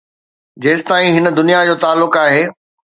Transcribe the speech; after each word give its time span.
جيستائين 0.63 1.13
هن 1.17 1.35
دنيا 1.35 1.65
جو 1.65 1.73
تعلق 1.75 2.17
آهي. 2.27 2.53